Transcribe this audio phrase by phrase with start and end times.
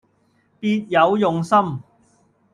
[0.59, 1.79] 別有用心